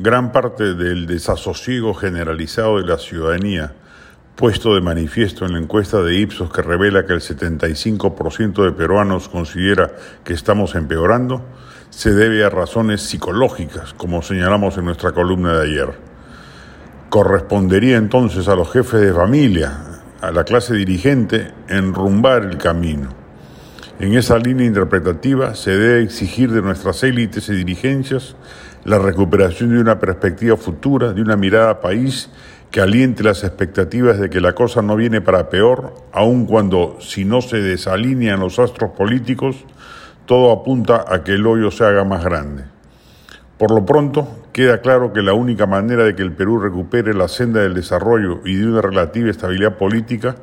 [0.00, 3.72] Gran parte del desasosiego generalizado de la ciudadanía,
[4.36, 9.28] puesto de manifiesto en la encuesta de Ipsos que revela que el 75% de peruanos
[9.28, 9.90] considera
[10.22, 11.44] que estamos empeorando,
[11.90, 15.88] se debe a razones psicológicas, como señalamos en nuestra columna de ayer.
[17.08, 19.82] Correspondería entonces a los jefes de familia,
[20.20, 23.27] a la clase dirigente, enrumbar el camino.
[24.00, 28.36] En esa línea interpretativa se debe exigir de nuestras élites y dirigencias
[28.84, 32.30] la recuperación de una perspectiva futura, de una mirada país
[32.70, 37.24] que aliente las expectativas de que la cosa no viene para peor, aun cuando si
[37.24, 39.56] no se desalinean los astros políticos,
[40.26, 42.66] todo apunta a que el hoyo se haga más grande.
[43.56, 47.26] Por lo pronto, queda claro que la única manera de que el Perú recupere la
[47.26, 50.36] senda del desarrollo y de una relativa estabilidad política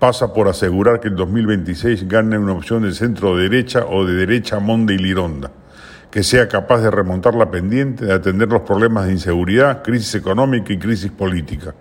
[0.00, 4.58] pasa por asegurar que el 2026 gane una opción de centro derecha o de derecha
[4.58, 5.52] monda y lironda
[6.10, 10.72] que sea capaz de remontar la pendiente, de atender los problemas de inseguridad, crisis económica
[10.72, 11.74] y crisis política.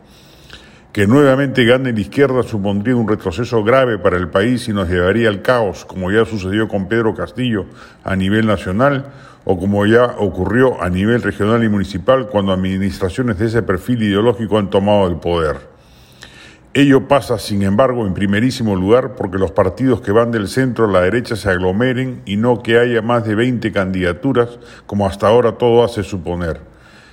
[0.91, 5.29] Que nuevamente gane la izquierda supondría un retroceso grave para el país y nos llevaría
[5.29, 7.65] al caos, como ya sucedió con Pedro Castillo
[8.03, 9.07] a nivel nacional
[9.45, 14.57] o como ya ocurrió a nivel regional y municipal cuando administraciones de ese perfil ideológico
[14.57, 15.78] han tomado el poder.
[16.79, 20.89] Ello pasa, sin embargo, en primerísimo lugar porque los partidos que van del centro a
[20.89, 25.57] la derecha se aglomeren y no que haya más de 20 candidaturas, como hasta ahora
[25.57, 26.61] todo hace suponer.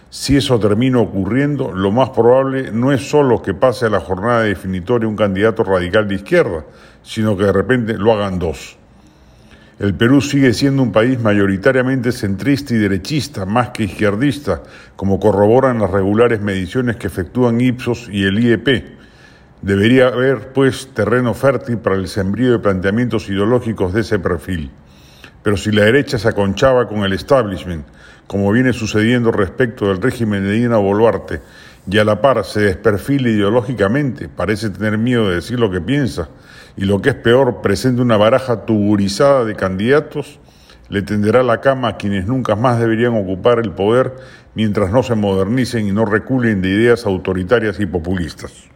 [0.08, 4.42] Si eso termina ocurriendo, lo más probable no es solo que pase a la jornada
[4.42, 6.64] definitoria un candidato radical de izquierda,
[7.02, 8.78] sino que de repente lo hagan dos.
[9.80, 14.62] El Perú sigue siendo un país mayoritariamente centrista y derechista, más que izquierdista,
[14.94, 18.95] como corroboran las regulares mediciones que efectúan Ipsos y el IEP.
[19.62, 24.70] Debería haber, pues, terreno fértil para el sembrío de planteamientos ideológicos de ese perfil.
[25.42, 27.86] Pero si la derecha se aconchaba con el establishment,
[28.26, 31.40] como viene sucediendo respecto del régimen de Dina Boluarte,
[31.88, 36.28] y a la par se desperfila ideológicamente, parece tener miedo de decir lo que piensa,
[36.76, 40.38] y lo que es peor, presenta una baraja tuburizada de candidatos,
[40.88, 44.14] le tenderá la cama a quienes nunca más deberían ocupar el poder
[44.54, 48.75] mientras no se modernicen y no reculen de ideas autoritarias y populistas.